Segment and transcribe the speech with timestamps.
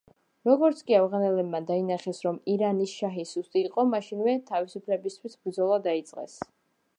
[0.47, 6.41] როგორც კი ავღანელებმა დაინახეს, რომ ირანის შაჰი სუსტი იყო, მაშინვე თავისუფლებისათვის ბრძოლა დაიწყეს.